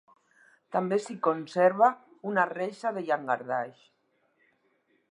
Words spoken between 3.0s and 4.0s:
llangardaix.